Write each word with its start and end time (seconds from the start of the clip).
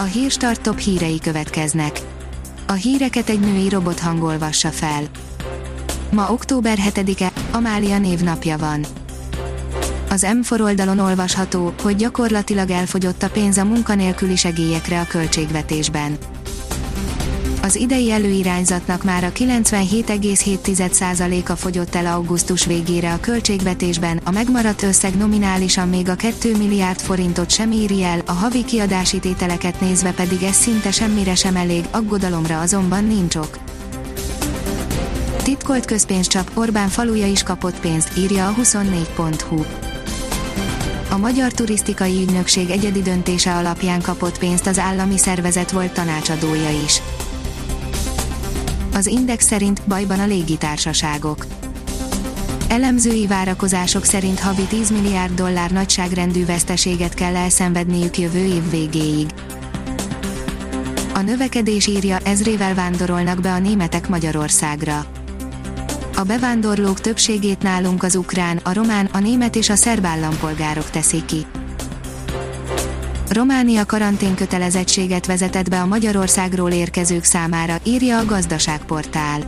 A 0.00 0.02
hírstart 0.02 0.60
top 0.60 0.78
hírei 0.78 1.18
következnek. 1.18 2.00
A 2.66 2.72
híreket 2.72 3.28
egy 3.28 3.40
női 3.40 3.68
robot 3.68 4.00
hangolvassa 4.00 4.70
fel. 4.70 5.02
Ma 6.10 6.32
október 6.32 6.78
7-e, 6.88 7.32
Amália 7.50 7.98
névnapja 7.98 8.58
van. 8.58 8.84
Az 10.10 10.26
M4 10.28 10.60
oldalon 10.60 10.98
olvasható, 10.98 11.72
hogy 11.82 11.96
gyakorlatilag 11.96 12.70
elfogyott 12.70 13.22
a 13.22 13.30
pénz 13.30 13.56
a 13.56 13.64
munkanélküli 13.64 14.36
segélyekre 14.36 15.00
a 15.00 15.06
költségvetésben. 15.06 16.18
Az 17.68 17.76
idei 17.76 18.10
előirányzatnak 18.10 19.04
már 19.04 19.24
a 19.24 19.32
97,7%-a 19.32 21.52
fogyott 21.52 21.94
el 21.94 22.06
augusztus 22.06 22.66
végére 22.66 23.12
a 23.12 23.20
költségvetésben, 23.20 24.20
a 24.24 24.30
megmaradt 24.30 24.82
összeg 24.82 25.16
nominálisan 25.16 25.88
még 25.88 26.08
a 26.08 26.14
2 26.14 26.56
milliárd 26.56 27.00
forintot 27.00 27.50
sem 27.50 27.72
éri 27.72 28.02
el, 28.02 28.22
a 28.26 28.32
havi 28.32 28.64
kiadási 28.64 29.18
tételeket 29.18 29.80
nézve 29.80 30.12
pedig 30.12 30.42
ez 30.42 30.54
szinte 30.54 30.90
semmire 30.90 31.34
sem 31.34 31.56
elég, 31.56 31.84
aggodalomra 31.90 32.60
azonban 32.60 33.04
nincs 33.04 33.34
ok. 33.34 33.58
Titkolt 35.42 35.84
közpénzcsap, 35.84 36.50
Orbán 36.54 36.88
faluja 36.88 37.26
is 37.26 37.42
kapott 37.42 37.80
pénzt, 37.80 38.18
írja 38.18 38.48
a 38.48 38.54
24.hu. 38.62 39.62
A 41.10 41.16
Magyar 41.16 41.52
Turisztikai 41.52 42.22
Ügynökség 42.22 42.70
egyedi 42.70 43.02
döntése 43.02 43.54
alapján 43.54 44.02
kapott 44.02 44.38
pénzt 44.38 44.66
az 44.66 44.78
állami 44.78 45.18
szervezet 45.18 45.70
volt 45.70 45.92
tanácsadója 45.92 46.70
is. 46.84 47.02
Az 48.98 49.06
Index 49.06 49.46
szerint 49.46 49.82
bajban 49.86 50.20
a 50.20 50.26
légitársaságok. 50.26 51.46
Elemzői 52.68 53.26
várakozások 53.26 54.04
szerint 54.04 54.40
havi 54.40 54.62
10 54.62 54.90
milliárd 54.90 55.34
dollár 55.34 55.70
nagyságrendű 55.70 56.44
veszteséget 56.44 57.14
kell 57.14 57.36
elszenvedniük 57.36 58.18
jövő 58.18 58.44
év 58.44 58.70
végéig. 58.70 59.30
A 61.14 61.20
növekedés 61.20 61.86
írja, 61.86 62.18
ezrével 62.24 62.74
vándorolnak 62.74 63.40
be 63.40 63.52
a 63.52 63.58
németek 63.58 64.08
Magyarországra. 64.08 65.06
A 66.16 66.22
bevándorlók 66.22 67.00
többségét 67.00 67.62
nálunk 67.62 68.02
az 68.02 68.16
ukrán, 68.16 68.60
a 68.62 68.72
román, 68.72 69.06
a 69.12 69.18
német 69.18 69.56
és 69.56 69.70
a 69.70 69.76
szerb 69.76 70.04
állampolgárok 70.04 70.90
teszik 70.90 71.24
ki. 71.24 71.46
Románia 73.38 73.84
karanténkötelezettséget 73.84 75.26
vezetett 75.26 75.68
be 75.68 75.80
a 75.80 75.86
Magyarországról 75.86 76.70
érkezők 76.70 77.24
számára, 77.24 77.78
írja 77.82 78.18
a 78.18 78.24
gazdaságportál. 78.24 79.40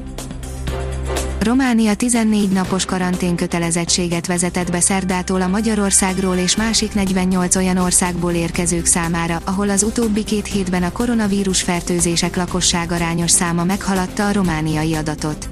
Románia 1.41 1.95
14 1.95 2.51
napos 2.51 2.85
karanténkötelezettséget 2.85 4.27
vezetett 4.27 4.71
be 4.71 4.81
szerdától 4.81 5.43
a 5.43 5.49
Magyarországról 5.49 6.37
és 6.37 6.57
másik 6.57 6.95
48 6.95 7.57
olyan 7.57 7.77
országból 7.77 8.33
érkezők 8.33 8.87
számára, 8.87 9.41
ahol 9.45 9.69
az 9.69 9.83
utóbbi 9.83 10.25
két 10.25 10.47
hétben 10.47 10.83
a 10.83 10.93
koronavírus 10.93 11.63
fertőzések 11.63 12.37
lakosságarányos 12.37 13.31
száma 13.31 13.65
meghaladta 13.65 14.27
a 14.27 14.33
romániai 14.33 14.95
adatot. 14.95 15.49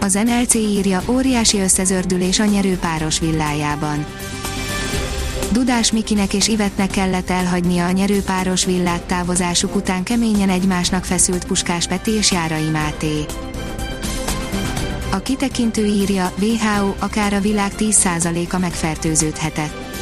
Az 0.00 0.12
NLC 0.12 0.54
írja, 0.54 1.02
óriási 1.08 1.60
összezördülés 1.60 2.38
a 2.38 2.44
nyerőpáros 2.44 3.18
villájában 3.18 4.06
Dudás 5.52 5.92
Mikinek 5.92 6.34
és 6.34 6.48
Ivetnek 6.48 6.90
kellett 6.90 7.30
elhagynia 7.30 7.86
a 7.86 7.90
nyerőpáros 7.90 8.64
villát 8.64 9.02
távozásuk 9.02 9.74
után 9.74 10.02
keményen 10.02 10.48
egymásnak 10.48 11.04
feszült 11.04 11.46
Puskás 11.46 11.86
Peti 11.86 12.10
és 12.10 12.32
Járai 12.32 12.68
Máté. 12.68 13.24
A 15.10 15.18
kitekintő 15.18 15.84
írja, 15.84 16.32
WHO, 16.40 16.94
akár 16.98 17.32
a 17.32 17.40
világ 17.40 17.72
10%-a 17.78 18.58
megfertőződhetett. 18.58 19.92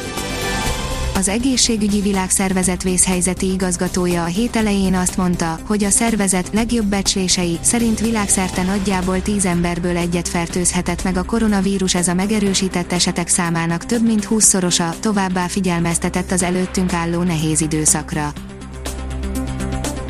Az 1.15 1.27
egészségügyi 1.27 2.01
világszervezet 2.01 2.83
vészhelyzeti 2.83 3.51
igazgatója 3.51 4.23
a 4.23 4.25
hét 4.25 4.55
elején 4.55 4.95
azt 4.95 5.17
mondta, 5.17 5.59
hogy 5.67 5.83
a 5.83 5.89
szervezet 5.89 6.49
legjobb 6.53 6.85
becslései 6.85 7.57
szerint 7.61 7.99
világszerte 7.99 8.63
nagyjából 8.63 9.21
10 9.21 9.45
emberből 9.45 9.97
egyet 9.97 10.27
fertőzhetett 10.27 11.03
meg 11.03 11.17
a 11.17 11.23
koronavírus 11.23 11.95
ez 11.95 12.07
a 12.07 12.13
megerősített 12.13 12.91
esetek 12.91 13.27
számának 13.27 13.85
több 13.85 14.05
mint 14.05 14.27
20-szorosa, 14.29 14.99
továbbá 14.99 15.47
figyelmeztetett 15.47 16.31
az 16.31 16.43
előttünk 16.43 16.93
álló 16.93 17.21
nehéz 17.21 17.61
időszakra. 17.61 18.33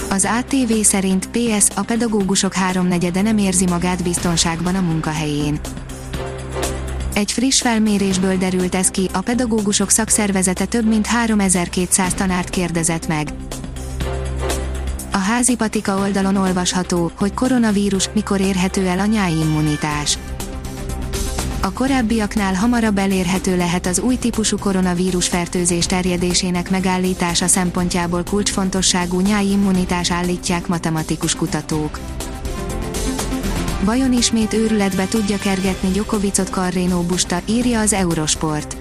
Az 0.09 0.27
ATV 0.39 0.73
szerint 0.81 1.29
PS 1.29 1.67
a 1.75 1.81
pedagógusok 1.81 2.53
háromnegyede 2.53 3.21
nem 3.21 3.37
érzi 3.37 3.65
magát 3.65 4.03
biztonságban 4.03 4.75
a 4.75 4.81
munkahelyén. 4.81 5.59
Egy 7.13 7.31
friss 7.31 7.61
felmérésből 7.61 8.37
derült 8.37 8.75
ez 8.75 8.87
ki, 8.87 9.09
a 9.13 9.21
pedagógusok 9.21 9.89
szakszervezete 9.89 10.65
több 10.65 10.87
mint 10.87 11.05
3200 11.05 12.13
tanárt 12.13 12.49
kérdezett 12.49 13.07
meg. 13.07 13.33
A 15.11 15.17
házi 15.17 15.55
patika 15.55 15.97
oldalon 15.97 16.35
olvasható, 16.35 17.11
hogy 17.15 17.33
koronavírus 17.33 18.09
mikor 18.13 18.39
érhető 18.39 18.87
el 18.87 18.99
a 18.99 19.05
nyári 19.05 19.39
immunitás. 19.39 20.17
A 21.61 21.71
korábbiaknál 21.71 22.53
hamarabb 22.53 22.97
elérhető 22.97 23.57
lehet 23.57 23.85
az 23.85 23.99
új 23.99 24.17
típusú 24.17 24.57
koronavírus 24.57 25.27
fertőzés 25.27 25.85
terjedésének 25.85 26.69
megállítása 26.69 27.47
szempontjából 27.47 28.23
kulcsfontosságú 28.23 29.19
nyári 29.19 29.51
immunitás 29.51 30.11
állítják 30.11 30.67
matematikus 30.67 31.35
kutatók. 31.35 31.99
Vajon 33.83 34.13
ismét 34.13 34.53
őrületbe 34.53 35.07
tudja 35.07 35.37
kergetni 35.37 35.91
Gyokovicot 35.91 36.49
Carreno 36.49 37.01
Busta, 37.01 37.41
írja 37.45 37.79
az 37.79 37.93
Eurosport. 37.93 38.75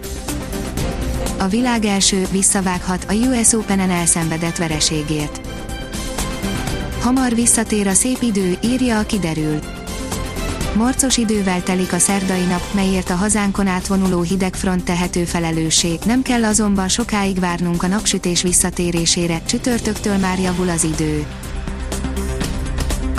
A 1.38 1.46
világ 1.46 1.84
első 1.84 2.26
visszavághat 2.30 3.06
a 3.08 3.12
US 3.12 3.52
Open-en 3.52 3.90
elszenvedett 3.90 4.56
vereségért. 4.56 5.40
Hamar 7.00 7.34
visszatér 7.34 7.86
a 7.86 7.92
szép 7.92 8.22
idő, 8.22 8.58
írja 8.64 8.98
a 8.98 9.02
kiderül. 9.02 9.58
Morcos 10.74 11.16
idővel 11.16 11.62
telik 11.62 11.92
a 11.92 11.98
szerdai 11.98 12.44
nap, 12.44 12.62
melyért 12.74 13.10
a 13.10 13.14
hazánkon 13.14 13.66
átvonuló 13.66 14.20
hidegfront 14.20 14.84
tehető 14.84 15.24
felelőssé, 15.24 15.98
nem 16.06 16.22
kell 16.22 16.44
azonban 16.44 16.88
sokáig 16.88 17.40
várnunk 17.40 17.82
a 17.82 17.86
napsütés 17.86 18.42
visszatérésére, 18.42 19.42
csütörtöktől 19.44 20.16
már 20.16 20.38
javul 20.38 20.68
az 20.68 20.84
idő. 20.84 21.26